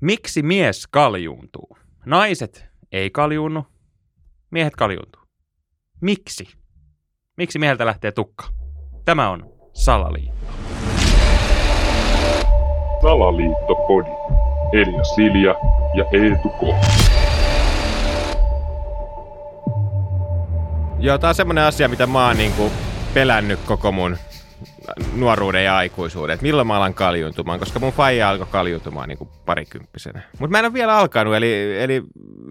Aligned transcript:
Miksi 0.00 0.42
mies 0.42 0.86
kaljuuntuu? 0.86 1.78
Naiset 2.06 2.64
ei 2.92 3.10
kaljuunnu, 3.10 3.66
miehet 4.50 4.76
kaljuuntuu. 4.76 5.22
Miksi? 6.00 6.48
Miksi 7.36 7.58
mieheltä 7.58 7.86
lähtee 7.86 8.12
tukka? 8.12 8.44
Tämä 9.04 9.30
on 9.30 9.52
Salaliitto. 9.72 10.52
Salaliittopodi. 13.02 14.10
Elia 14.72 15.04
Silja 15.04 15.54
ja 15.94 16.04
Eetu 16.12 16.48
K. 16.48 16.62
Joo, 20.98 21.18
tää 21.18 21.28
on 21.28 21.34
semmonen 21.34 21.64
asia, 21.64 21.88
mitä 21.88 22.06
mä 22.06 22.26
oon 22.26 22.36
niinku 22.36 22.72
pelännyt 23.14 23.60
koko 23.66 23.92
mun 23.92 24.16
nuoruuden 25.16 25.64
ja 25.64 25.76
aikuisuuden, 25.76 26.34
että 26.34 26.46
milloin 26.46 26.68
mä 26.68 26.76
alan 26.76 26.94
kaljuntumaan, 26.94 27.58
koska 27.58 27.78
mun 27.78 27.92
faija 27.92 28.30
alkoi 28.30 28.46
kaljuntumaan 28.50 29.08
niin 29.08 29.18
kuin 29.18 29.30
parikymppisenä. 29.46 30.22
Mutta 30.38 30.50
mä 30.50 30.58
en 30.58 30.64
ole 30.64 30.72
vielä 30.72 30.98
alkanut, 30.98 31.34
eli, 31.34 31.80
eli 31.82 32.02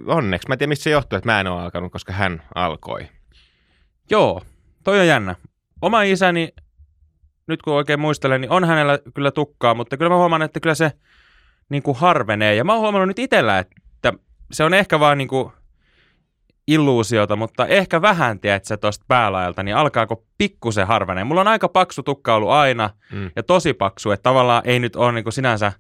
onneksi. 0.06 0.48
Mä 0.48 0.54
en 0.54 0.58
tiedä, 0.58 0.70
mistä 0.70 0.84
se 0.84 0.90
johtuu, 0.90 1.18
että 1.18 1.32
mä 1.32 1.40
en 1.40 1.48
ole 1.48 1.62
alkanut, 1.62 1.92
koska 1.92 2.14
hän 2.14 2.42
alkoi. 2.56 3.08
Joo, 4.10 4.42
toi 4.84 5.00
on 5.00 5.08
jännä. 5.08 5.36
Oma 5.82 6.02
isäni, 6.02 6.50
nyt 7.48 7.62
kun 7.62 7.74
oikein 7.74 8.00
muistelen, 8.00 8.42
niin 8.42 8.52
on 8.52 8.66
hänellä 8.66 9.00
kyllä 9.16 9.32
tukkaa, 9.32 9.74
mutta 9.74 9.98
kyllä 9.98 10.10
mä 10.10 10.18
huomaan, 10.18 10.42
että 10.42 10.60
kyllä 10.60 10.76
se 10.76 10.92
niin 11.70 11.84
kuin 11.84 11.98
harvenee. 11.98 12.56
Ja 12.56 12.64
mä 12.64 12.74
oon 12.74 12.82
huomannut 12.82 13.08
nyt 13.08 13.20
itsellä, 13.20 13.60
että 13.60 14.14
se 14.52 14.64
on 14.64 14.74
ehkä 14.74 15.00
vaan 15.00 15.18
niin 15.18 15.28
kuin 15.28 15.52
illuusiota, 16.70 17.36
mutta 17.36 17.68
ehkä 17.68 18.02
vähän, 18.02 18.40
tiedätkö, 18.40 18.78
tuosta 18.78 19.06
päälaelta, 19.08 19.64
niin 19.64 19.76
alkaako 19.76 20.24
pikkusen 20.38 20.88
harvenee. 20.88 21.24
Mulla 21.24 21.42
on 21.42 21.48
aika 21.48 21.70
paksu 21.70 22.04
tukka 22.04 22.36
ollut 22.36 22.50
aina 22.50 22.90
mm. 23.12 23.32
ja 23.36 23.44
tosi 23.44 23.74
paksu, 23.74 24.12
että 24.12 24.24
tavallaan 24.24 24.62
ei 24.66 24.80
nyt 24.80 24.96
ole 24.96 25.12
niin 25.12 25.24
kuin 25.24 25.34
sinänsä 25.34 25.72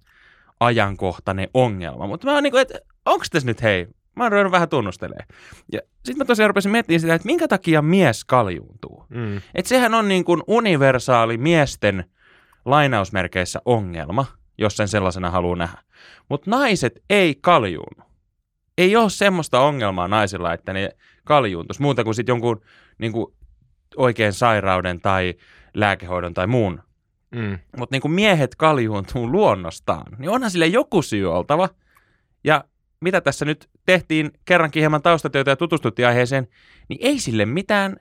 ajankohtainen 0.59 1.49
ongelma. 1.53 2.07
Mutta 2.07 2.27
mä 2.27 2.33
oon 2.33 2.43
niin 2.43 2.51
kuin, 2.51 2.61
että 2.61 2.79
onko 3.05 3.25
tässä 3.31 3.45
nyt 3.45 3.61
hei, 3.61 3.87
mä 4.15 4.23
oon 4.23 4.31
ruvennut 4.31 4.51
vähän 4.51 4.69
tunnustelemaan. 4.69 5.27
Ja 5.71 5.79
sitten 5.95 6.17
mä 6.17 6.25
tosiaan 6.25 6.49
rupesin 6.49 6.71
miettimään 6.71 6.99
sitä, 6.99 7.13
että 7.13 7.25
minkä 7.25 7.47
takia 7.47 7.81
mies 7.81 8.25
kaljuuntuu. 8.25 9.05
Mm. 9.09 9.37
Että 9.55 9.69
sehän 9.69 9.93
on 9.93 10.07
niin 10.07 10.25
kuin 10.25 10.43
universaali 10.47 11.37
miesten 11.37 12.05
lainausmerkeissä 12.65 13.61
ongelma, 13.65 14.25
jos 14.57 14.77
sen 14.77 14.87
sellaisena 14.87 15.31
haluaa 15.31 15.55
nähdä. 15.55 15.77
Mutta 16.29 16.51
naiset 16.51 17.03
ei 17.09 17.35
kaljuunu 17.41 18.08
ei 18.79 18.95
ole 18.95 19.09
semmoista 19.09 19.59
ongelmaa 19.59 20.07
naisilla, 20.07 20.53
että 20.53 20.73
ne 20.73 20.89
kaljuuntus 21.23 21.79
muuta 21.79 22.03
kuin 22.03 22.15
sitten 22.15 22.33
jonkun 22.33 22.61
niin 22.97 23.11
kuin 23.11 23.33
oikein 23.95 24.33
sairauden 24.33 25.01
tai 25.01 25.33
lääkehoidon 25.73 26.33
tai 26.33 26.47
muun. 26.47 26.83
Mm. 27.35 27.59
Mutta 27.77 27.93
niin 27.93 28.01
kuin 28.01 28.11
miehet 28.11 28.55
kaljuuntuu 28.55 29.31
luonnostaan, 29.31 30.11
niin 30.17 30.29
onhan 30.29 30.51
sille 30.51 30.67
joku 30.67 31.01
syy 31.01 31.31
oltava. 31.33 31.69
Ja 32.43 32.63
mitä 33.01 33.21
tässä 33.21 33.45
nyt 33.45 33.69
tehtiin 33.85 34.31
kerrankin 34.45 34.81
hieman 34.81 35.01
taustatyötä 35.01 35.51
ja 35.51 35.55
tutustuttiin 35.55 36.07
aiheeseen, 36.07 36.47
niin 36.89 36.99
ei 37.01 37.19
sille 37.19 37.45
mitään 37.45 37.97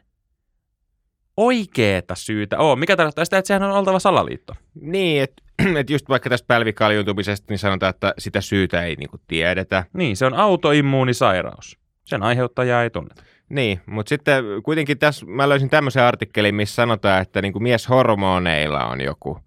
oikeeta 1.39 2.15
syytä 2.15 2.59
ole. 2.59 2.77
Mikä 2.77 2.97
tarkoittaa 2.97 3.25
sitä, 3.25 3.39
että 3.39 3.47
sehän 3.47 3.63
on 3.63 3.73
oltava 3.73 3.99
salaliitto. 3.99 4.55
Niin, 4.81 5.23
että 5.23 5.43
että 5.81 5.93
just 5.93 6.09
vaikka 6.09 6.31
tästä 6.31 6.47
pälvikaljuuntumisesta, 6.47 7.47
niin 7.49 7.59
sanotaan, 7.59 7.91
että 7.91 8.15
sitä 8.19 8.41
syytä 8.41 8.83
ei 8.83 8.97
niinku 8.97 9.17
tiedetä. 9.27 9.85
Niin, 9.93 10.17
se 10.17 10.27
on 10.27 10.35
autoimmuunisairaus. 10.35 11.79
Sen 12.05 12.23
aiheuttaja 12.23 12.83
ei 12.83 12.91
tunneta. 12.91 13.23
Niin, 13.49 13.81
mutta 13.87 14.09
sitten 14.09 14.45
kuitenkin 14.63 14.99
tässä 14.99 15.27
mä 15.27 15.49
löysin 15.49 15.71
tämmöisen 15.71 16.03
artikkelin, 16.03 16.55
missä 16.55 16.75
sanotaan, 16.75 17.23
että 17.23 17.43
niinku 17.43 17.61
mieshormoneilla 17.61 18.87
on 18.87 19.01
joku, 19.01 19.39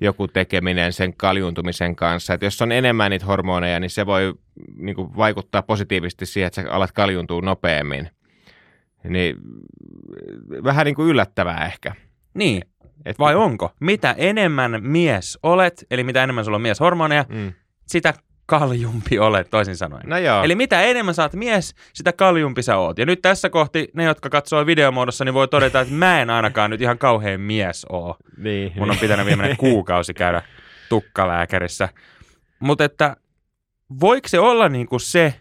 joku 0.00 0.28
tekeminen 0.28 0.92
sen 0.92 1.16
kaljuntumisen 1.16 1.96
kanssa. 1.96 2.34
Että 2.34 2.46
jos 2.46 2.62
on 2.62 2.72
enemmän 2.72 3.10
niitä 3.10 3.26
hormoneja, 3.26 3.80
niin 3.80 3.90
se 3.90 4.06
voi 4.06 4.34
niinku 4.76 5.16
vaikuttaa 5.16 5.62
positiivisesti 5.62 6.26
siihen, 6.26 6.46
että 6.46 6.62
sä 6.62 6.70
alat 6.70 6.92
kaljuntua 6.92 7.40
nopeammin. 7.40 8.10
Niin 9.04 9.36
vähän 10.64 10.84
niin 10.84 10.94
kuin 10.94 11.08
yllättävää 11.08 11.66
ehkä. 11.66 11.94
Niin, 12.34 12.62
et 13.04 13.18
vai 13.18 13.34
onko? 13.34 13.70
Mitä 13.80 14.14
enemmän 14.18 14.78
mies 14.80 15.38
olet, 15.42 15.86
eli 15.90 16.04
mitä 16.04 16.22
enemmän 16.22 16.44
sulla 16.44 16.56
on 16.56 16.62
mieshormoneja, 16.62 17.24
mm. 17.28 17.52
sitä 17.86 18.14
kaljumpi 18.46 19.18
olet, 19.18 19.50
toisin 19.50 19.76
sanoen. 19.76 20.08
No 20.08 20.18
joo. 20.18 20.42
Eli 20.42 20.54
mitä 20.54 20.82
enemmän 20.82 21.14
saat 21.14 21.34
mies, 21.34 21.74
sitä 21.92 22.12
kaljumpi 22.12 22.62
sä 22.62 22.76
oot. 22.76 22.98
Ja 22.98 23.06
nyt 23.06 23.22
tässä 23.22 23.50
kohti 23.50 23.88
ne, 23.94 24.04
jotka 24.04 24.30
katsoo 24.30 24.66
videomuodossa, 24.66 25.24
niin 25.24 25.34
voi 25.34 25.48
todeta, 25.48 25.80
että 25.80 25.94
mä 25.94 26.22
en 26.22 26.30
ainakaan 26.30 26.70
nyt 26.70 26.80
ihan 26.80 26.98
kauhean 26.98 27.40
mies 27.40 27.86
oo. 27.88 28.16
Niin. 28.36 28.72
Mun 28.76 28.90
on 28.90 28.98
pitänyt 28.98 29.26
viimeinen 29.26 29.56
kuukausi 29.66 30.14
käydä 30.14 30.42
tukkalääkärissä. 30.88 31.88
Mutta 32.60 32.84
että 32.84 33.16
voiko 34.00 34.28
se 34.28 34.38
olla 34.38 34.68
niinku 34.68 34.98
se 34.98 35.34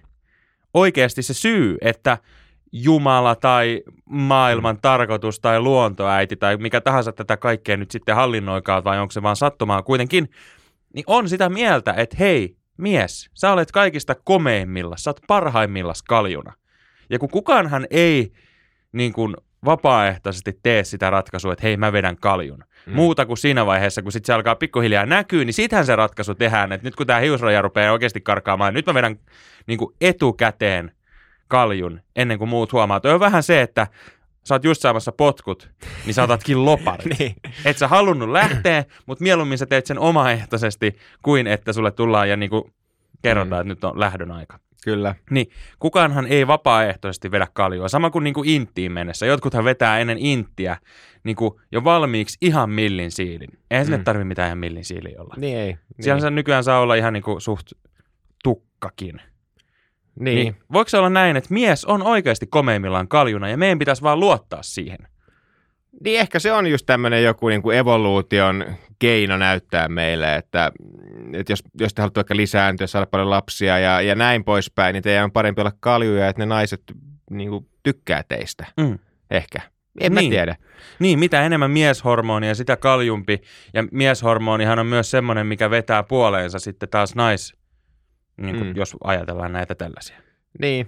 oikeasti 0.74 1.22
se 1.22 1.34
syy, 1.34 1.78
että 1.82 2.18
Jumala 2.72 3.36
tai 3.36 3.84
maailman 4.06 4.78
tarkoitus 4.82 5.40
tai 5.40 5.60
luontoäiti 5.60 6.36
tai 6.36 6.58
mikä 6.58 6.82
tahansa 6.82 7.12
tätä 7.12 7.38
kaikkea 7.38 7.78
nyt 7.78 7.92
sitten 7.92 8.16
hallinnoikaa 8.16 8.84
vai 8.84 9.00
onko 9.00 9.12
se 9.12 9.22
vaan 9.22 9.36
sattumaa 9.36 9.82
kuitenkin, 9.82 10.30
niin 10.94 11.04
on 11.08 11.30
sitä 11.30 11.50
mieltä, 11.50 11.94
että 11.94 12.16
hei, 12.20 12.56
mies, 12.78 13.30
sä 13.34 13.52
olet 13.52 13.72
kaikista 13.72 14.16
komeimmilla, 14.16 14.98
sä 14.98 15.10
oot 15.10 15.20
parhaimmilla 15.28 15.94
kaljuna. 16.08 16.54
Ja 17.10 17.20
kun 17.20 17.30
kukaanhan 17.30 17.88
ei 17.90 18.32
niin 18.92 19.14
kuin 19.14 19.36
vapaaehtoisesti 19.66 20.60
tee 20.64 20.84
sitä 20.84 21.10
ratkaisua, 21.10 21.54
että 21.54 21.64
hei 21.64 21.78
mä 21.78 21.94
vedän 21.94 22.18
kaljun. 22.18 22.64
Mm. 22.86 22.94
Muuta 22.94 23.26
kuin 23.26 23.38
siinä 23.38 23.66
vaiheessa, 23.66 24.02
kun 24.02 24.12
sitten 24.12 24.28
se 24.28 24.34
alkaa 24.34 24.56
pikkuhiljaa 24.56 25.06
näkyä, 25.06 25.46
niin 25.46 25.54
sittenhän 25.54 25.86
se 25.86 25.96
ratkaisu 25.96 26.36
tehdään, 26.36 26.72
että 26.72 26.88
nyt 26.88 26.96
kun 26.96 27.08
tämä 27.08 27.20
hiusraja 27.20 27.62
rupeaa 27.62 27.94
oikeasti 27.94 28.22
karkaamaan, 28.22 28.74
nyt 28.74 28.86
mä 28.86 28.94
vedän 28.94 29.20
niin 29.68 29.80
kuin 29.80 29.96
etukäteen 30.02 30.92
kaljun 31.50 32.02
ennen 32.16 32.38
kuin 32.38 32.50
muut 32.50 32.74
huomaa. 32.74 33.00
Toi 33.00 33.14
on 33.14 33.20
vähän 33.20 33.44
se, 33.44 33.62
että 33.62 33.88
sä 34.44 34.56
oot 34.56 34.64
just 34.64 34.82
saamassa 34.82 35.12
potkut, 35.12 35.70
niin 36.06 36.14
sä 36.14 36.24
otatkin 36.24 36.66
lopari. 36.66 37.12
niin. 37.20 37.36
Et 37.66 37.78
sä 37.78 37.88
halunnut 37.88 38.30
lähteä, 38.30 38.86
mutta 39.06 39.24
mieluummin 39.24 39.58
sä 39.58 39.66
teet 39.66 39.86
sen 39.86 40.00
omaehtoisesti, 40.00 40.96
kuin 41.24 41.48
että 41.48 41.74
sulle 41.74 41.92
tullaan 41.92 42.30
ja 42.30 42.38
niinku 42.38 42.70
kerrotaan, 43.22 43.66
mm. 43.66 43.72
että 43.72 43.88
nyt 43.88 43.94
on 43.94 44.00
lähdön 44.00 44.32
aika. 44.32 44.60
Kyllä. 44.84 45.16
Niin, 45.30 45.48
kukaanhan 45.80 46.28
ei 46.28 46.48
vapaaehtoisesti 46.48 47.32
vedä 47.32 47.48
kaljua. 47.54 47.90
Sama 47.90 48.10
kuin 48.10 48.24
niinku 48.24 48.44
inttiin 48.46 48.92
mennessä. 48.92 49.26
Jotkuthan 49.26 49.64
vetää 49.64 50.00
ennen 50.00 50.18
inttiä 50.18 50.78
niinku 51.24 51.62
jo 51.72 51.84
valmiiksi 51.84 52.38
ihan 52.42 52.70
millin 52.70 53.12
siilin. 53.12 53.50
Eihän 53.72 53.86
mm. 53.86 53.92
sinne 53.92 54.04
tarvi 54.04 54.24
mitään 54.24 54.48
ihan 54.48 54.58
millin 54.58 54.86
siiliä 54.86 55.22
olla. 55.22 55.34
Niin 55.38 55.58
ei. 55.58 55.78
Siellä 56.02 56.30
niin. 56.30 56.36
nykyään 56.36 56.64
saa 56.64 56.80
olla 56.80 56.96
ihan 56.96 57.14
niinku 57.14 57.40
suht 57.40 57.72
tukkakin. 58.44 59.22
Niin. 60.20 60.36
niin. 60.36 60.56
Voiko 60.74 60.90
se 60.90 60.98
olla 60.98 61.10
näin, 61.10 61.38
että 61.38 61.54
mies 61.54 61.86
on 61.86 62.04
oikeasti 62.04 62.48
komeimmillaan 62.48 63.08
kaljuna 63.08 63.50
ja 63.50 63.58
meidän 63.58 63.80
pitäisi 63.80 64.02
vaan 64.02 64.20
luottaa 64.20 64.64
siihen? 64.64 64.98
Niin 66.04 66.20
ehkä 66.20 66.40
se 66.40 66.54
on 66.54 66.68
just 66.68 66.86
tämmöinen 66.86 67.24
joku 67.24 67.48
niin 67.48 67.62
kuin 67.62 67.78
evoluution 67.78 68.66
keino 69.00 69.38
näyttää 69.38 69.88
meille, 69.88 70.36
että, 70.36 70.72
että 71.34 71.52
jos, 71.52 71.64
jos 71.80 71.94
te 71.94 72.02
haluatte 72.02 72.18
vaikka 72.18 72.36
lisääntyä, 72.36 72.88
saada 72.88 73.06
paljon 73.06 73.30
lapsia 73.30 73.80
ja, 73.80 74.02
ja 74.02 74.16
näin 74.16 74.44
poispäin, 74.44 74.94
niin 74.94 75.04
teidän 75.04 75.24
on 75.24 75.32
parempi 75.32 75.62
olla 75.62 75.72
kaljuja, 75.80 76.28
että 76.28 76.42
ne 76.42 76.46
naiset 76.46 76.82
niin 77.32 77.50
kuin, 77.50 77.68
tykkää 77.84 78.24
teistä. 78.24 78.66
Mm. 78.78 79.00
Ehkä. 79.32 79.62
En 80.00 80.14
niin. 80.14 80.26
mä 80.26 80.30
tiedä. 80.30 80.56
Niin, 81.00 81.20
mitä 81.20 81.42
enemmän 81.42 81.72
mieshormonia, 81.72 82.56
sitä 82.56 82.78
kaljumpi. 82.78 83.42
Ja 83.74 83.84
mieshormonihan 83.92 84.80
on 84.80 84.86
myös 84.86 85.12
semmoinen, 85.12 85.48
mikä 85.48 85.70
vetää 85.70 86.04
puoleensa 86.04 86.60
sitten 86.60 86.90
taas 86.90 87.16
nais, 87.16 87.54
niin 88.40 88.58
kuin, 88.58 88.68
mm. 88.68 88.76
jos 88.76 88.96
ajatellaan 89.04 89.54
näitä 89.54 89.76
tällaisia. 89.76 90.18
Niin, 90.60 90.88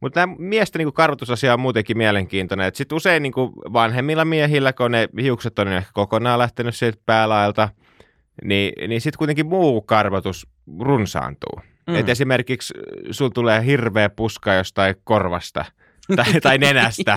mutta 0.00 0.20
nämä 0.20 0.34
miesten 0.38 0.78
niin 0.78 0.92
karvotusasia 0.92 1.54
on 1.54 1.60
muutenkin 1.60 1.98
mielenkiintoinen. 1.98 2.70
Sitten 2.74 2.96
usein 2.96 3.22
niin 3.22 3.32
kuin 3.32 3.52
vanhemmilla 3.72 4.24
miehillä, 4.24 4.72
kun 4.72 4.90
ne 4.90 5.08
hiukset 5.22 5.58
on 5.58 5.68
ehkä 5.68 5.90
kokonaan 5.94 6.38
lähtenyt 6.38 6.74
sieltä 6.74 6.98
päälailta, 7.06 7.68
niin, 8.44 8.88
niin 8.88 9.00
sitten 9.00 9.18
kuitenkin 9.18 9.46
muu 9.46 9.80
karvotus 9.80 10.46
runsaantuu. 10.80 11.60
Mm. 11.86 11.94
Et 11.94 12.08
esimerkiksi 12.08 12.74
sul 13.10 13.28
tulee 13.28 13.64
hirveä 13.64 14.10
puska 14.10 14.54
jostain 14.54 14.94
korvasta– 15.04 15.64
tai, 16.16 16.40
tai 16.40 16.58
nenästä 16.58 17.16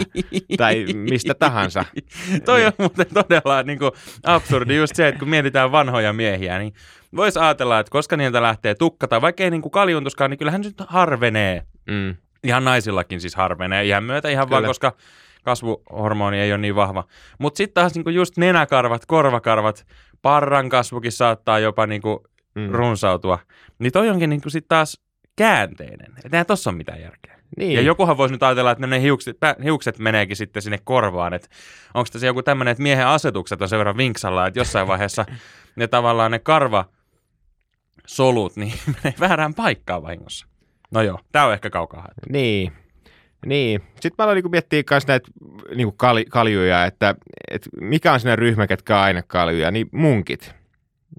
tai 0.58 0.86
mistä 0.94 1.34
tahansa. 1.34 1.86
Toi 2.46 2.66
on 2.66 2.72
muuten 2.78 3.06
todella 3.14 3.64
niin 3.64 3.80
kuin, 3.80 3.92
absurdi 4.26 4.76
just 4.76 4.96
se, 4.96 5.08
että 5.08 5.20
kun 5.20 5.30
mietitään 5.30 5.72
vanhoja 5.72 6.14
miehiä, 6.14 6.60
niin 6.60 6.74
voisi 7.16 7.40
ajatella, 7.40 7.80
että 7.80 7.92
koska 7.92 8.18
niiltä 8.18 8.42
lähtee 8.42 8.76
tukka 8.76 9.08
tai 9.08 9.22
vaikka 9.22 9.44
ei 9.44 9.52
niin 9.52 9.62
kuin 9.62 9.72
kaljuntuskaan, 9.72 10.32
niin 10.32 10.38
kyllähän 10.38 10.64
se 10.64 10.70
nyt 10.70 10.88
harvenee. 10.88 11.66
Mm. 11.88 12.16
Ihan 12.44 12.66
naisillakin 12.66 13.22
siis 13.22 13.36
harvenee 13.36 13.86
ihan 13.86 14.04
myötä 14.04 14.30
ihan 14.30 14.48
Kyllä. 14.48 14.56
vaan, 14.56 14.70
koska 14.70 14.94
kasvuhormoni 15.44 16.40
ei 16.40 16.52
ole 16.52 16.58
niin 16.58 16.76
vahva. 16.76 17.04
Mutta 17.40 17.58
sitten 17.58 17.74
taas 17.74 17.96
niin 17.96 18.04
kuin 18.04 18.16
just 18.16 18.38
nenäkarvat, 18.38 19.06
korvakarvat, 19.06 19.86
parran 20.22 20.70
kasvukin 20.70 21.12
saattaa 21.12 21.60
jopa 21.60 21.88
niin 21.88 22.02
kuin 22.02 22.20
mm. 22.56 22.70
runsautua. 22.70 23.40
Niin 23.80 23.92
toi 23.92 24.10
onkin 24.10 24.30
niin 24.30 24.42
sitten 24.48 24.70
taas 24.70 25.02
käänteinen. 25.42 26.12
Että 26.26 26.38
eihän 26.38 26.46
tossa 26.46 26.70
ole 26.70 26.78
mitään 26.78 27.02
järkeä. 27.02 27.40
Niin. 27.58 27.74
Ja 27.74 27.82
jokuhan 27.82 28.18
voisi 28.18 28.34
nyt 28.34 28.44
ajatella, 28.44 28.72
että 28.72 28.88
ne 28.88 29.02
hiukset, 29.02 29.38
hiukset 29.64 30.00
meneekin 30.00 30.38
sitten 30.38 30.62
sinne 30.62 30.80
korvaan. 30.84 31.34
Että 31.34 31.48
onko 31.94 32.10
tässä 32.12 32.28
joku 32.28 32.44
tämmöinen, 32.44 32.72
että 32.72 32.84
miehen 32.84 33.08
asetukset 33.08 33.62
on 33.62 33.70
sen 33.70 33.80
verran 33.80 33.98
vinksalla, 33.98 34.48
että 34.48 34.60
jossain 34.60 34.88
vaiheessa 34.88 35.26
ne 35.76 35.88
tavallaan 35.88 36.32
ne 36.32 36.40
karva 36.40 36.86
solut, 38.08 38.56
niin 38.56 38.74
menee 39.04 39.14
väärään 39.20 39.54
paikkaan 39.54 40.04
vahingossa. 40.04 40.48
No 40.92 41.02
joo, 41.02 41.20
tää 41.32 41.46
on 41.46 41.54
ehkä 41.54 41.70
kaukaa 41.70 42.02
haettu. 42.02 42.22
Niin. 42.30 42.72
Niin. 43.46 43.82
Sitten 43.94 44.12
mä 44.18 44.24
aloin 44.24 44.36
niinku 44.36 44.50
miettiä 44.50 44.84
myös 44.90 45.08
näitä 45.08 45.28
niinku 45.76 45.96
kal- 45.98 46.26
kaljuja, 46.30 46.86
että, 46.86 47.16
että 47.52 47.70
mikä 47.82 48.14
on 48.14 48.20
siinä 48.20 48.36
ryhmä, 48.36 48.68
ketkä 48.68 48.98
on 48.98 49.04
aina 49.04 49.22
kaljuja, 49.22 49.72
niin 49.72 49.90
munkit. 49.92 50.61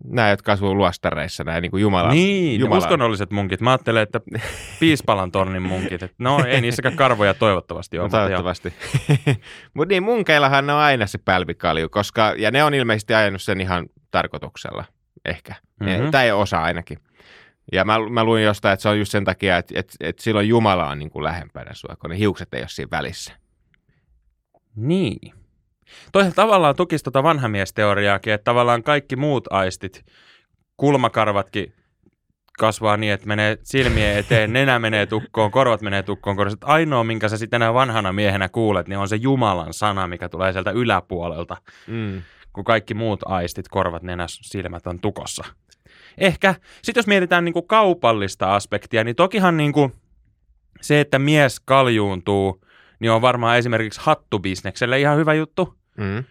Nämä, 0.04 0.30
jotka 0.30 0.52
asuu 0.52 0.74
luostareissa, 0.74 1.44
nämä 1.44 1.60
niin 1.60 1.78
Jumala. 1.78 2.10
Niin, 2.12 2.60
Jumala. 2.60 2.78
uskonnolliset 2.78 3.30
munkit. 3.30 3.60
Mä 3.60 3.70
ajattelen, 3.70 4.02
että 4.02 4.20
Piispalan 4.80 5.32
tornin 5.32 5.62
munkit. 5.62 6.02
Et 6.02 6.14
no 6.18 6.44
ei 6.46 6.60
niissäkään 6.60 6.96
karvoja 6.96 7.34
toivottavasti 7.34 7.98
ole. 7.98 8.08
No, 8.08 8.10
toivottavasti. 8.10 8.72
Mutta 9.74 9.92
niin, 9.92 10.02
munkeillahan 10.02 10.70
on 10.70 10.76
aina 10.76 11.06
se 11.06 11.18
pälvikalju, 11.18 11.88
koska, 11.88 12.34
ja 12.38 12.50
ne 12.50 12.64
on 12.64 12.74
ilmeisesti 12.74 13.14
ajanut 13.14 13.42
sen 13.42 13.60
ihan 13.60 13.86
tarkoituksella, 14.10 14.84
ehkä. 15.24 15.54
Mhm. 15.80 15.90
Mm-hmm. 15.90 16.10
Tai 16.10 16.32
osa 16.32 16.62
ainakin. 16.62 16.98
Ja 17.72 17.84
mä, 17.84 18.08
mä 18.10 18.24
luin 18.24 18.42
jostain, 18.42 18.72
että 18.72 18.82
se 18.82 18.88
on 18.88 18.98
just 18.98 19.12
sen 19.12 19.24
takia, 19.24 19.58
että, 19.58 19.74
että, 19.80 19.92
että 20.00 20.22
silloin 20.22 20.48
Jumala 20.48 20.88
on 20.88 20.98
niin 20.98 21.10
kuin 21.10 21.24
lähempänä 21.24 21.70
sua, 21.74 21.96
kun 21.96 22.10
ne 22.10 22.18
hiukset 22.18 22.54
ei 22.54 22.60
ole 22.60 22.68
siinä 22.68 22.90
välissä. 22.90 23.32
Niin. 24.76 25.41
Toisaalta 26.12 26.36
tavallaan 26.36 26.76
tukisi 26.76 27.04
tuota 27.04 27.22
vanhamiesteoriaakin, 27.22 28.32
että 28.32 28.44
tavallaan 28.44 28.82
kaikki 28.82 29.16
muut 29.16 29.52
aistit, 29.52 30.04
kulmakarvatkin 30.76 31.72
kasvaa 32.58 32.96
niin, 32.96 33.12
että 33.12 33.26
menee 33.26 33.58
silmien 33.62 34.18
eteen, 34.18 34.52
nenä 34.62 34.78
menee 34.78 35.06
tukkoon, 35.06 35.50
korvat 35.50 35.82
menee 35.82 36.02
tukkoon, 36.02 36.36
korvat. 36.36 36.52
Että 36.52 36.66
Ainoa, 36.66 37.04
minkä 37.04 37.28
sä 37.28 37.36
sitten 37.36 37.58
enää 37.58 37.74
vanhana 37.74 38.12
miehenä 38.12 38.48
kuulet, 38.48 38.88
niin 38.88 38.98
on 38.98 39.08
se 39.08 39.16
Jumalan 39.16 39.74
sana, 39.74 40.06
mikä 40.06 40.28
tulee 40.28 40.52
sieltä 40.52 40.70
yläpuolelta, 40.70 41.56
Mm. 41.86 42.22
kun 42.52 42.64
kaikki 42.64 42.94
muut 42.94 43.20
aistit, 43.24 43.68
korvat, 43.68 44.02
nenä, 44.02 44.26
silmät 44.28 44.86
on 44.86 45.00
tukossa. 45.00 45.44
Ehkä, 46.18 46.54
sitten 46.82 47.00
jos 47.00 47.06
mietitään 47.06 47.44
niin 47.44 47.52
kuin 47.52 47.66
kaupallista 47.66 48.54
aspektia, 48.54 49.04
niin 49.04 49.16
tokihan 49.16 49.56
niin 49.56 49.72
kuin 49.72 49.92
se, 50.80 51.00
että 51.00 51.18
mies 51.18 51.60
kaljuuntuu, 51.60 52.60
niin 53.00 53.10
on 53.10 53.22
varmaan 53.22 53.58
esimerkiksi 53.58 54.00
hattubisnekselle 54.02 55.00
ihan 55.00 55.16
hyvä 55.16 55.34
juttu. 55.34 55.74
Mm. 55.96 56.24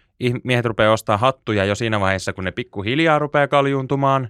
Miehet 0.44 0.64
rupeaa 0.64 0.92
ostaa 0.92 1.16
hattuja 1.16 1.64
jo 1.64 1.74
siinä 1.74 2.00
vaiheessa, 2.00 2.32
kun 2.32 2.44
ne 2.44 2.50
pikkuhiljaa 2.50 3.18
rupeaa 3.18 3.48
kaljuuntumaan. 3.48 4.28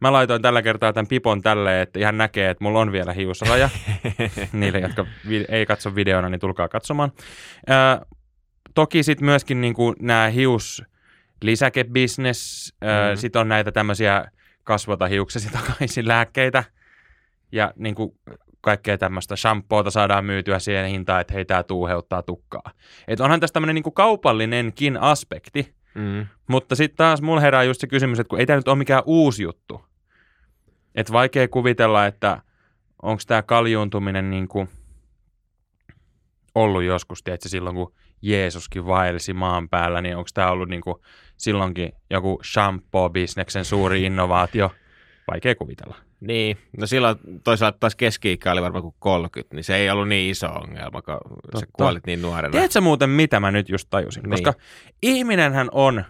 Mä 0.00 0.12
laitoin 0.12 0.42
tällä 0.42 0.62
kertaa 0.62 0.92
tämän 0.92 1.06
pipon 1.06 1.42
tälleen, 1.42 1.82
että 1.82 1.98
ihan 1.98 2.18
näkee, 2.18 2.50
että 2.50 2.64
mulla 2.64 2.80
on 2.80 2.92
vielä 2.92 3.12
hiusraja. 3.12 3.68
Niille, 4.52 4.78
jotka 4.78 5.06
vi- 5.28 5.44
ei 5.48 5.66
katso 5.66 5.94
videona, 5.94 6.28
niin 6.28 6.40
tulkaa 6.40 6.68
katsomaan. 6.68 7.12
Ö, 7.70 8.06
toki 8.74 9.02
sitten 9.02 9.24
myöskin 9.24 9.60
niinku 9.60 9.94
nämä 10.00 10.28
hius 10.28 10.82
lisäkebisnes, 11.42 12.72
Mhm. 12.80 12.90
mm. 13.10 13.16
sitten 13.16 13.40
on 13.40 13.48
näitä 13.48 13.72
tämmöisiä 13.72 14.24
kasvota 14.64 15.06
hiuksesi 15.06 15.50
takaisin 15.52 16.08
lääkkeitä 16.14 16.64
ja 17.52 17.72
niinku 17.76 18.16
kaikkea 18.60 18.98
tämmöistä 18.98 19.36
shampoota 19.36 19.90
saadaan 19.90 20.24
myytyä 20.24 20.58
siihen 20.58 20.86
hintaan, 20.86 21.20
että 21.20 21.34
hei, 21.34 21.44
tämä 21.44 21.62
tuuheuttaa 21.62 22.22
tukkaa. 22.22 22.72
Et 23.08 23.20
onhan 23.20 23.40
tässä 23.40 23.52
tämmöinen 23.52 23.74
niinku 23.74 23.90
kaupallinenkin 23.90 24.96
aspekti, 25.00 25.74
Mm. 25.94 26.26
mutta 26.48 26.74
sitten 26.76 26.96
taas 26.96 27.22
mulla 27.22 27.40
herää 27.40 27.62
just 27.62 27.80
se 27.80 27.86
kysymys, 27.86 28.20
että 28.20 28.28
kun 28.28 28.40
ei 28.40 28.46
tämä 28.46 28.56
nyt 28.56 28.68
ole 28.68 28.78
mikään 28.78 29.02
uusi 29.06 29.42
juttu. 29.42 29.84
Että 30.94 31.12
vaikea 31.12 31.48
kuvitella, 31.48 32.06
että 32.06 32.42
onko 33.02 33.22
tämä 33.26 33.42
kaljuuntuminen 33.42 34.30
niin 34.30 34.48
kuin 34.48 34.68
ollut 36.54 36.82
joskus, 36.82 37.22
tiedätkö, 37.22 37.48
silloin 37.48 37.76
kun 37.76 37.94
Jeesuskin 38.22 38.86
vaelsi 38.86 39.32
maan 39.32 39.68
päällä, 39.68 40.02
niin 40.02 40.16
onko 40.16 40.28
tämä 40.34 40.50
ollut 40.50 40.68
niin 40.68 40.82
kuin 40.82 40.96
silloinkin 41.36 41.92
joku 42.10 42.40
shampoo-bisneksen 42.44 43.64
suuri 43.64 44.02
innovaatio? 44.02 44.70
Vaikea 45.30 45.54
kuvitella. 45.54 45.96
Niin, 46.20 46.56
no 46.78 46.86
silloin 46.86 47.16
toisaalta 47.44 47.76
taas 47.80 47.96
keski-ikä 47.96 48.52
oli 48.52 48.62
varmaan 48.62 48.82
kuin 48.82 48.94
30, 48.98 49.54
niin 49.56 49.64
se 49.64 49.76
ei 49.76 49.90
ollut 49.90 50.08
niin 50.08 50.30
iso 50.30 50.46
ongelma, 50.46 51.02
kun 51.02 51.14
Totta. 51.14 51.60
sä 51.60 51.66
kuolit 51.72 52.06
niin 52.06 52.22
nuorena. 52.22 52.52
Tiedätkö 52.52 52.80
muuten, 52.80 53.10
mitä 53.10 53.40
mä 53.40 53.50
nyt 53.50 53.68
just 53.68 53.86
tajusin? 53.90 54.22
Niin. 54.22 54.30
Koska 54.30 54.54
ihminenhän 55.02 55.68
on, 55.72 56.04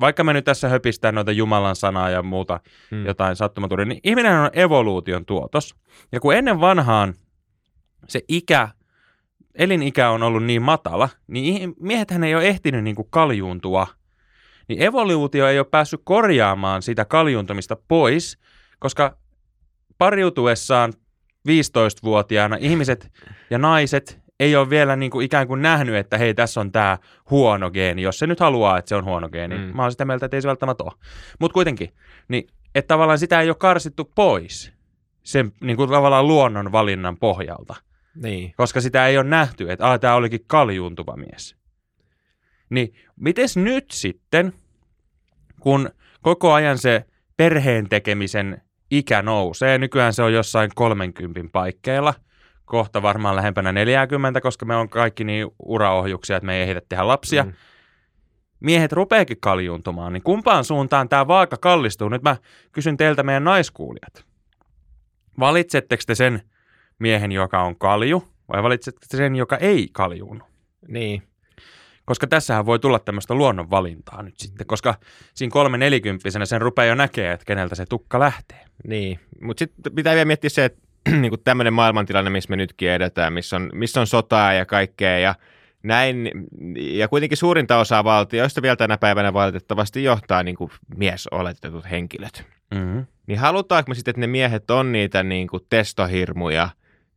vaikka 0.00 0.24
me 0.24 0.32
nyt 0.32 0.44
tässä 0.44 0.68
höpistään 0.68 1.14
noita 1.14 1.32
Jumalan 1.32 1.76
sanaa 1.76 2.10
ja 2.10 2.22
muuta 2.22 2.60
Mm. 2.90 3.06
jotain 3.06 3.36
sattumaturia, 3.36 3.86
niin 3.86 4.00
ihminen 4.04 4.38
on 4.38 4.50
evoluution 4.52 5.24
tuotos. 5.24 5.74
Ja 6.12 6.20
kun 6.20 6.34
ennen 6.34 6.60
vanhaan 6.60 7.14
se 8.08 8.20
ikä, 8.28 8.68
elinikä 9.54 10.10
on 10.10 10.22
ollut 10.22 10.44
niin 10.44 10.62
matala, 10.62 11.08
niin 11.26 11.74
miehethän 11.80 12.24
ei 12.24 12.34
ole 12.34 12.46
ehtinyt 12.48 12.84
niin 12.84 12.96
kuin 12.96 13.08
kaljuuntua. 13.10 13.86
Niin 14.68 14.82
evoluutio 14.82 15.48
ei 15.48 15.58
ole 15.58 15.66
päässyt 15.70 16.00
korjaamaan 16.04 16.82
sitä 16.82 17.04
kaljuuntumista 17.04 17.76
pois, 17.88 18.38
koska 18.78 19.16
pariutuessaan 19.98 20.92
15-vuotiaana 21.48 22.56
ihmiset 22.60 23.12
ja 23.50 23.58
naiset 23.58 24.20
ei 24.40 24.56
ole 24.56 24.70
vielä 24.70 24.96
niin 24.96 25.10
kuin 25.10 25.24
ikään 25.26 25.46
kuin 25.46 25.62
nähnyt, 25.62 25.94
että 25.94 26.18
hei, 26.18 26.34
tässä 26.34 26.60
on 26.60 26.72
tämä 26.72 26.98
huono 27.30 27.70
geeni, 27.70 28.02
jos 28.02 28.18
se 28.18 28.26
nyt 28.26 28.40
haluaa, 28.40 28.78
että 28.78 28.88
se 28.88 28.94
on 28.96 29.04
huono 29.04 29.28
geeni. 29.28 29.58
Mm. 29.58 29.76
Mä 29.76 29.82
oon 29.82 29.90
sitä 29.90 30.04
mieltä, 30.04 30.26
että 30.26 30.36
ei 30.36 30.42
se 30.42 30.48
välttämättä 30.48 30.84
ole. 30.84 30.92
Mutta 31.40 31.54
kuitenkin, 31.54 31.92
niin, 32.28 32.46
että 32.74 32.88
tavallaan 32.88 33.18
sitä 33.18 33.40
ei 33.40 33.48
ole 33.50 33.56
karsittu 33.56 34.12
pois 34.14 34.72
sen 35.22 35.52
niin 35.60 35.76
kuin 35.76 35.90
tavallaan 35.90 36.28
luonnon 36.28 36.72
valinnan 36.72 37.16
pohjalta, 37.16 37.74
Niin. 38.14 38.54
koska 38.56 38.80
sitä 38.80 39.06
ei 39.06 39.18
ole 39.18 39.28
nähty, 39.28 39.70
että 39.72 39.90
ah, 39.90 40.00
tämä 40.00 40.14
olikin 40.14 40.44
kaljuuntuva 40.46 41.16
mies. 41.16 41.56
Niin, 42.70 42.94
mites 43.16 43.56
nyt 43.56 43.90
sitten, 43.90 44.52
kun 45.60 45.90
koko 46.22 46.52
ajan 46.52 46.78
se 46.78 47.04
perheen 47.36 47.88
tekemisen 47.88 48.62
ikä 48.90 49.22
nousee, 49.22 49.78
nykyään 49.78 50.12
se 50.12 50.22
on 50.22 50.32
jossain 50.32 50.70
30 50.74 51.40
paikkeilla, 51.52 52.14
kohta 52.64 53.02
varmaan 53.02 53.36
lähempänä 53.36 53.72
40, 53.72 54.40
koska 54.40 54.66
me 54.66 54.76
on 54.76 54.88
kaikki 54.88 55.24
niin 55.24 55.48
uraohjuksia, 55.58 56.36
että 56.36 56.46
me 56.46 56.56
ei 56.56 56.62
ehditä 56.62 56.86
tehdä 56.88 57.06
lapsia. 57.06 57.44
Mm. 57.44 57.52
Miehet 58.60 58.92
rupeekin 58.92 59.40
kaljuuntumaan, 59.40 60.12
niin 60.12 60.22
kumpaan 60.22 60.64
suuntaan 60.64 61.08
tämä 61.08 61.26
vaaka 61.26 61.56
kallistuu? 61.56 62.08
Nyt 62.08 62.22
mä 62.22 62.36
kysyn 62.72 62.96
teiltä 62.96 63.22
meidän 63.22 63.44
naiskuulijat. 63.44 64.24
Valitsetteko 65.40 66.02
te 66.06 66.14
sen 66.14 66.42
miehen, 66.98 67.32
joka 67.32 67.62
on 67.62 67.78
kalju, 67.78 68.28
vai 68.52 68.62
valitsetteko 68.62 69.06
te 69.10 69.16
sen, 69.16 69.36
joka 69.36 69.56
ei 69.56 69.88
kaljuunu? 69.92 70.44
Niin. 70.88 71.22
Koska 72.08 72.26
tässähän 72.26 72.66
voi 72.66 72.78
tulla 72.78 72.98
tämmöistä 72.98 73.34
luonnonvalintaa 73.34 74.22
nyt 74.22 74.38
sitten, 74.38 74.66
koska 74.66 74.94
siinä 75.34 75.50
kolme 75.50 75.78
nelikymppisenä 75.78 76.46
sen 76.46 76.60
rupeaa 76.60 76.86
jo 76.86 76.94
näkee, 76.94 77.32
että 77.32 77.46
keneltä 77.46 77.74
se 77.74 77.86
tukka 77.86 78.20
lähtee. 78.20 78.64
Niin, 78.86 79.20
mutta 79.40 79.58
sitten 79.58 79.92
pitää 79.94 80.14
vielä 80.14 80.24
miettiä 80.24 80.50
se, 80.50 80.64
että 80.64 80.80
niinku 81.20 81.36
tämmöinen 81.36 81.72
maailmantilanne, 81.72 82.30
missä 82.30 82.50
me 82.50 82.56
nytkin 82.56 82.90
edetään, 82.90 83.32
missä 83.32 83.56
on, 83.56 83.70
missä 83.74 84.00
on 84.00 84.06
sotaa 84.06 84.52
ja 84.52 84.66
kaikkea 84.66 85.18
ja 85.18 85.34
näin, 85.82 86.30
ja 86.76 87.08
kuitenkin 87.08 87.38
suurinta 87.38 87.78
osaa 87.78 88.04
valtioista 88.04 88.62
vielä 88.62 88.76
tänä 88.76 88.98
päivänä 88.98 89.32
valitettavasti 89.32 90.04
johtaa 90.04 90.42
niin 90.42 90.56
kuin 90.56 90.70
miesoletetut 90.96 91.90
henkilöt. 91.90 92.44
Mm-hmm. 92.74 93.06
Niin 93.26 93.38
halutaanko 93.38 93.88
me 93.88 93.94
sitten, 93.94 94.10
että 94.10 94.20
ne 94.20 94.26
miehet 94.26 94.70
on 94.70 94.92
niitä 94.92 95.22
niin 95.22 95.48
kuin 95.48 95.66
testohirmuja, 95.70 96.68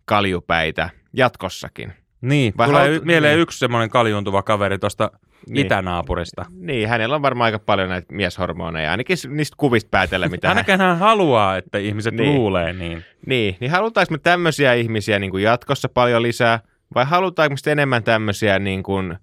kaljupäitä 0.05 0.89
jatkossakin? 1.13 1.93
Niin, 2.21 2.53
Vai 2.57 2.67
tulee 2.67 2.89
y- 2.89 3.01
mieleen 3.03 3.33
niin. 3.35 3.41
yksi 3.41 3.59
semmoinen 3.59 3.89
kaljuuntuva 3.89 4.43
kaveri 4.43 4.79
tuosta 4.79 5.11
Niin. 5.49 5.65
itänaapurista. 5.65 6.45
Niin, 6.49 6.89
hänellä 6.89 7.15
on 7.15 7.21
varmaan 7.21 7.45
aika 7.45 7.59
paljon 7.59 7.89
näitä 7.89 8.13
mieshormoneja, 8.13 8.91
ainakin 8.91 9.17
niistä 9.29 9.55
kuvista 9.57 9.87
päätellä, 9.91 10.27
mitä 10.29 10.47
hän... 10.47 10.57
Ainakin 10.57 10.79
hän 10.79 10.97
haluaa, 10.99 11.57
että 11.57 11.77
ihmiset 11.77 12.13
Niin. 12.13 12.35
luulee 12.35 12.73
niin. 12.73 13.03
Niin, 13.25 13.57
niin 13.59 13.71
halutaanko 13.71 14.11
me 14.11 14.17
tämmöisiä 14.17 14.73
ihmisiä 14.73 15.19
niin 15.19 15.31
kuin 15.31 15.43
jatkossa 15.43 15.89
paljon 15.89 16.21
lisää, 16.21 16.59
vai 16.95 17.05
halutaanko 17.05 17.55
me 17.65 17.71
enemmän 17.71 18.03
tämmöisiä 18.03 18.59
niin 18.59 18.83
kuin 18.83 19.17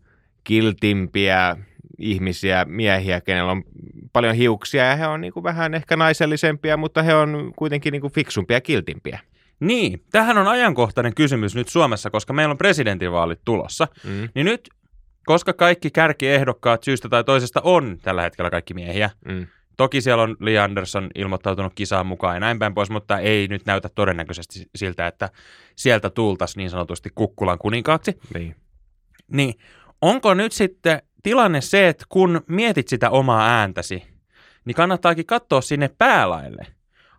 kiltimpiä 0.44 1.56
ihmisiä, 1.98 2.64
miehiä, 2.68 3.20
kenellä 3.20 3.52
on 3.52 3.62
paljon 4.12 4.34
hiuksia 4.34 4.84
ja 4.84 4.96
he 4.96 5.06
on 5.06 5.20
niin 5.20 5.32
kuin 5.32 5.44
vähän 5.44 5.74
ehkä 5.74 5.96
naisellisempia, 5.96 6.76
mutta 6.76 7.02
he 7.02 7.14
on 7.14 7.52
kuitenkin 7.56 7.92
niin 7.92 8.00
kuin 8.00 8.12
fiksumpia 8.12 8.56
ja 8.56 8.60
kiltimpiä. 8.60 9.18
Niin, 9.60 10.02
tähän 10.12 10.38
on 10.38 10.48
ajankohtainen 10.48 11.14
kysymys 11.14 11.54
nyt 11.54 11.68
Suomessa, 11.68 12.10
koska 12.10 12.32
meillä 12.32 12.52
on 12.52 12.58
presidentinvaalit 12.58 13.40
tulossa. 13.44 13.88
Mm, 14.04 14.28
Niin 14.34 14.44
nyt, 14.44 14.68
koska 15.26 15.52
kaikki 15.52 15.90
kärkiehdokkaat 15.90 16.82
syystä 16.82 17.08
tai 17.08 17.24
toisesta 17.24 17.60
on 17.64 17.98
tällä 18.02 18.22
hetkellä 18.22 18.50
kaikki 18.50 18.74
miehiä, 18.74 19.10
mm, 19.24 19.46
Toki 19.78 20.00
siellä 20.00 20.22
on 20.22 20.36
Lee 20.40 20.58
Anderson 20.58 21.10
ilmoittautunut 21.14 21.72
kisaan 21.74 22.06
mukaan 22.06 22.36
ja 22.36 22.40
näin 22.40 22.58
päin 22.58 22.74
pois, 22.74 22.90
mutta 22.90 23.18
ei 23.18 23.48
nyt 23.48 23.66
näytä 23.66 23.88
todennäköisesti 23.94 24.66
siltä, 24.74 25.06
että 25.06 25.28
sieltä 25.76 26.10
tultaisiin 26.10 26.60
niin 26.60 26.70
sanotusti 26.70 27.10
kukkulan 27.14 27.58
kuninkaaksi. 27.58 28.18
niin. 28.34 28.56
Niin 29.32 29.54
onko 30.02 30.34
nyt 30.34 30.52
sitten 30.52 31.02
tilanne 31.22 31.60
se, 31.60 31.88
että 31.88 32.04
kun 32.08 32.40
mietit 32.48 32.88
sitä 32.88 33.10
omaa 33.10 33.48
ääntäsi, 33.48 34.02
niin 34.64 34.74
kannattaakin 34.74 35.26
katsoa 35.26 35.60
sinne 35.60 35.90
päälaille. 35.98 36.66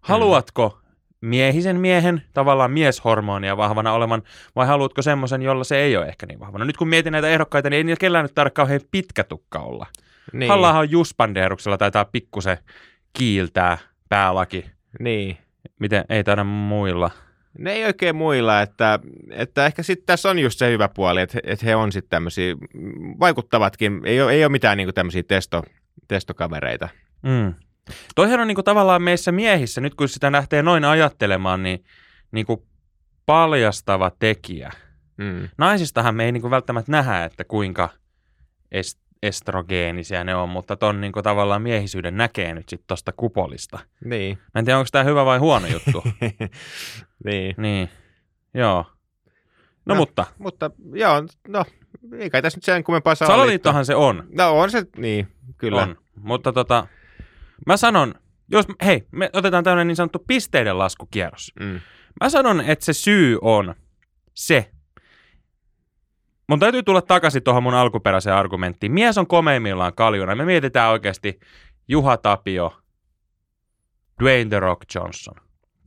Haluatko 0.01 0.79
miehisen 1.21 1.79
miehen, 1.79 2.21
tavallaan 2.33 2.71
mieshormonia 2.71 3.57
vahvana 3.57 3.93
olevan, 3.93 4.23
vai 4.55 4.67
haluatko 4.67 5.01
semmoisen, 5.01 5.41
jolla 5.41 5.63
se 5.63 5.77
ei 5.77 5.97
ole 5.97 6.05
ehkä 6.05 6.25
niin 6.25 6.39
vahvana? 6.39 6.65
Nyt 6.65 6.77
kun 6.77 6.88
mietin 6.88 7.11
näitä 7.11 7.27
ehdokkaita, 7.27 7.69
niin 7.69 7.77
ei 7.77 7.83
niillä 7.83 7.99
kellään 7.99 8.25
nyt 8.25 8.35
tarvitse 8.35 8.55
kauhean 8.55 8.81
pitkä 8.91 9.23
tukka 9.23 9.59
olla. 9.59 9.85
niin. 10.33 10.49
Hallahan 10.49 10.91
Juspanderuksella 10.91 11.77
taitaa 11.77 12.05
pikkusen 12.05 12.57
kiiltää 13.13 13.77
päälaki 14.09 14.65
Niin. 14.99 15.38
Miten 15.79 16.05
ei 16.09 16.23
taida 16.23 16.43
muilla. 16.43 17.11
Ne 17.57 17.71
ei 17.71 17.85
oikein 17.85 18.15
muilla, 18.15 18.61
että, 18.61 18.99
että 19.31 19.65
ehkä 19.65 19.83
sitten 19.83 20.05
tässä 20.05 20.29
on 20.29 20.39
just 20.39 20.59
se 20.59 20.71
hyvä 20.71 20.89
puoli, 20.89 21.21
että, 21.21 21.39
että 21.43 21.65
he 21.65 21.75
on 21.75 21.91
sitten 21.91 22.09
tämmöisiä, 22.09 22.55
vaikuttavatkin, 23.19 24.01
ei 24.03 24.21
ole, 24.21 24.31
ei 24.31 24.43
ole 24.43 24.51
mitään 24.51 24.77
niinku 24.77 24.93
tämmöisiä 24.93 25.23
testo, 25.23 25.63
testokavereita. 26.07 26.89
Mm. 27.21 27.53
Toihan 28.15 28.39
on 28.39 28.48
niinku 28.48 28.63
tavallaan 28.63 29.01
meissä 29.01 29.31
miehissä, 29.31 29.81
nyt 29.81 29.96
kun 29.96 30.10
sitä 30.10 30.31
lähtee 30.31 30.62
noin 30.63 30.86
ajattelemaan, 30.86 31.63
niin 31.63 31.84
niinku 32.31 32.67
paljastava 33.25 34.12
tekijä. 34.19 34.72
Mm. 35.17 35.50
Naisistahan 35.58 36.15
me 36.15 36.25
ei 36.25 36.31
niinku 36.31 36.50
välttämättä 36.51 36.91
nähdä, 36.91 37.24
että 37.24 37.43
kuinka 37.43 37.89
est- 38.75 39.00
estrogeenisiä 39.24 40.24
ne 40.24 40.36
on, 40.36 40.50
mutta 40.50 40.75
ton 40.75 41.01
niinku 41.01 41.22
tavallaan 41.22 41.62
miehisyyden 41.62 42.17
näkee 42.17 42.53
nyt 42.53 42.69
sitten 42.69 42.88
tosta 42.88 43.12
kupolista. 43.12 43.79
Niin. 44.05 44.38
Mä 44.38 44.60
en 44.60 44.65
tiedä, 44.65 44.77
onko 44.79 44.89
tämä 44.91 45.03
hyvä 45.03 45.25
vai 45.25 45.38
huono 45.38 45.67
juttu. 45.67 46.03
niin. 47.25 47.55
niin, 47.58 47.89
joo. 48.53 48.86
No, 49.86 49.96
No, 49.96 49.96
mutta 49.96 50.25
Mutta 50.38 50.72
joo, 50.93 51.24
no 51.48 51.65
ei 52.19 52.29
kai 52.29 52.41
tässä 52.41 52.58
nyt 52.58 52.63
sen 52.63 52.84
kummempaa 52.84 53.15
salaliitto. 53.15 53.41
salaliittohan 53.41 53.86
se 53.86 53.96
on. 53.96 54.27
No 54.38 54.60
on 54.60 54.72
se, 54.72 54.84
niin, 54.98 55.27
kyllä. 55.58 55.81
On. 55.81 55.96
Mutta 56.15 56.53
tota, 56.53 56.88
mä 57.65 57.77
sanon, 57.77 58.13
jos, 58.51 58.65
hei, 58.85 59.07
me 59.11 59.29
otetaan 59.33 59.63
tämmöinen 59.63 59.87
niin 59.87 59.95
sanottu 59.95 60.23
pisteiden 60.27 60.77
laskukierros. 60.77 61.51
Mm. 61.59 61.79
Mä 62.21 62.29
sanon, 62.29 62.61
että 62.61 62.85
se 62.85 62.93
syy 62.93 63.37
on 63.41 63.75
se. 64.33 64.71
Mun 66.47 66.59
täytyy 66.59 66.83
tulla 66.83 67.01
takaisin 67.01 67.43
tuohon 67.43 67.63
mun 67.63 67.73
alkuperäiseen 67.73 68.35
argumenttiin. 68.35 68.91
Mies 68.91 69.17
on 69.17 69.27
komeimmillaan 69.27 69.93
kaljuna. 69.93 70.35
Me 70.35 70.45
mietitään 70.45 70.91
oikeasti 70.91 71.39
Juha 71.87 72.17
Tapio, 72.17 72.81
Dwayne 74.23 74.49
The 74.49 74.59
Rock 74.59 74.95
Johnson. 74.95 75.35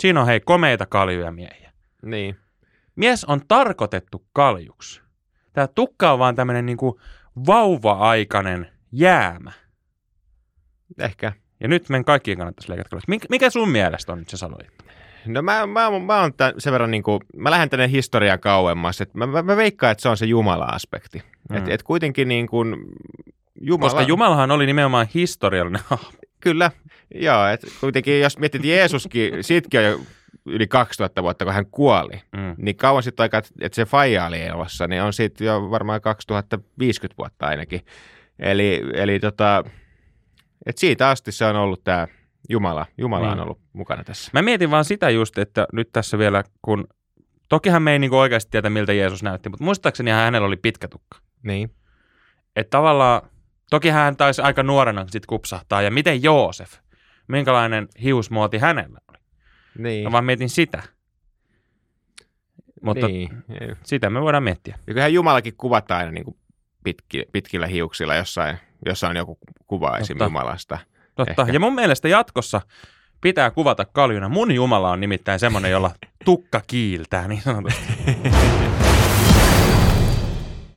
Siinä 0.00 0.20
on 0.20 0.26
hei 0.26 0.40
komeita 0.40 0.86
kaljuja 0.86 1.32
miehiä. 1.32 1.72
Niin. 2.02 2.36
Mies 2.96 3.24
on 3.24 3.40
tarkoitettu 3.48 4.26
kaljuksi. 4.32 5.02
Tää 5.52 5.66
tukka 5.66 6.12
on 6.12 6.18
vaan 6.18 6.34
tämmönen 6.34 6.66
niinku 6.66 7.00
vauva-aikainen 7.46 8.72
jäämä. 8.92 9.52
Ehkä. 10.98 11.32
Ja 11.62 11.68
nyt 11.68 11.88
meidän 11.88 12.04
kaikkien 12.04 12.38
kannattaisi 12.38 12.70
leikata 12.70 12.88
kaljuksi. 12.88 13.26
Mikä, 13.30 13.50
sun 13.50 13.68
mielestä 13.68 14.12
on 14.12 14.18
nyt 14.18 14.28
se 14.28 14.36
salaliitto? 14.36 14.84
No 15.26 15.42
mä, 15.42 15.66
mä, 15.66 15.98
mä 16.00 16.20
oon 16.20 16.34
tämän, 16.34 16.54
sen 16.58 16.72
verran 16.72 16.90
niin 16.90 17.02
kuin, 17.02 17.20
mä 17.36 17.50
lähden 17.50 17.70
tänne 17.70 17.90
historiaan 17.90 18.40
kauemmas, 18.40 19.00
että 19.00 19.18
mä, 19.18 19.26
mä, 19.26 19.42
mä 19.42 19.56
veikkaan, 19.56 19.92
että 19.92 20.02
se 20.02 20.08
on 20.08 20.16
se 20.16 20.26
Jumala-aspekti. 20.26 21.22
Mm. 21.50 21.56
Että 21.56 21.74
et 21.74 21.82
kuitenkin 21.82 22.28
niin 22.28 22.46
kuin, 22.46 22.76
Jumala, 23.60 23.90
Koska 23.90 24.02
Jumalahan 24.08 24.50
oli 24.50 24.66
nimenomaan 24.66 25.06
historiallinen 25.14 25.82
hahmo. 25.86 26.10
Kyllä, 26.40 26.70
joo, 27.14 27.46
että 27.46 27.66
kuitenkin 27.80 28.20
jos 28.20 28.38
mietit 28.38 28.64
Jeesuskin, 28.64 29.44
siitäkin 29.44 29.80
on 29.80 29.86
jo 29.86 30.00
yli 30.46 30.66
2000 30.66 31.22
vuotta, 31.22 31.44
kun 31.44 31.54
hän 31.54 31.66
kuoli, 31.66 32.20
Mm. 32.36 32.54
niin 32.58 32.76
kauan 32.76 33.02
sitten 33.02 33.24
aikaa, 33.24 33.42
että 33.60 33.76
se 33.76 33.84
faija 33.84 34.26
oli 34.26 34.42
elossa, 34.42 34.86
niin 34.86 35.02
on 35.02 35.12
siitä 35.12 35.44
jo 35.44 35.70
varmaan 35.70 36.00
2050 36.00 37.18
vuotta 37.18 37.46
ainakin. 37.46 37.80
Eli, 38.38 38.82
eli 38.94 39.20
tota, 39.20 39.64
et 40.66 40.78
siitä 40.78 41.08
asti 41.08 41.32
se 41.32 41.44
on 41.44 41.56
ollut 41.56 41.84
tämä 41.84 42.08
Jumala. 42.48 42.86
Jumala 42.98 43.30
on 43.30 43.36
Niin. 43.36 43.42
ollut 43.42 43.60
mukana 43.72 44.04
tässä. 44.04 44.30
Mä 44.34 44.42
mietin 44.42 44.70
vaan 44.70 44.84
sitä 44.84 45.10
just, 45.10 45.38
että 45.38 45.66
nyt 45.72 45.88
tässä 45.92 46.18
vielä, 46.18 46.44
kun 46.62 46.86
tokihan 47.48 47.82
me 47.82 47.92
ei 47.92 47.98
niinku 47.98 48.18
oikeasti 48.18 48.50
tiedä, 48.50 48.70
miltä 48.70 48.92
Jeesus 48.92 49.22
näytti, 49.22 49.48
mutta 49.48 49.64
muistaakseni 49.64 50.10
hänellä 50.10 50.46
oli 50.46 50.56
pitkä 50.56 50.88
tukka. 50.88 51.18
Niin. 51.42 51.74
Että 52.56 52.70
tavallaan, 52.70 53.22
toki 53.70 53.88
hän 53.88 54.16
taisi 54.16 54.42
aika 54.42 54.62
nuorena 54.62 55.02
sitten 55.02 55.26
kupsahtaa, 55.28 55.82
ja 55.82 55.90
miten 55.90 56.22
Joosef, 56.22 56.72
minkälainen 57.28 57.88
hiusmuoti 58.02 58.58
hänellä 58.58 58.98
oli. 59.08 59.18
Niin. 59.78 60.04
Mä 60.04 60.12
vaan 60.12 60.24
mietin 60.24 60.48
sitä. 60.48 60.82
Mutta 62.82 63.08
niin. 63.08 63.44
sitä 63.84 64.10
me 64.10 64.20
voidaan 64.20 64.42
miettiä. 64.42 64.74
Ja 64.78 64.84
kyllähän 64.86 65.12
Jumalakin 65.12 65.56
kuvataan 65.56 65.98
aina 66.00 66.12
niin 66.12 66.24
kuin 66.24 66.36
pitki, 66.84 67.24
pitkillä 67.32 67.66
hiuksilla 67.66 68.14
jossain, 68.14 68.58
jossa 68.86 69.08
on 69.08 69.16
joku 69.16 69.38
kuva 69.66 69.98
esim. 69.98 70.18
Totta. 70.18 70.24
Jumalasta. 70.24 70.78
Totta. 71.14 71.42
Ehkä. 71.42 71.52
Ja 71.52 71.60
mun 71.60 71.74
mielestä 71.74 72.08
jatkossa 72.08 72.60
pitää 73.20 73.50
kuvata 73.50 73.84
kaljuna. 73.84 74.28
Mun 74.28 74.52
Jumala 74.52 74.90
on 74.90 75.00
nimittäin 75.00 75.38
semmoinen, 75.38 75.70
jolla 75.70 75.90
tukka 76.24 76.62
kiiltää 76.66 77.28
niin 77.28 77.42
sanotusti. 77.42 77.86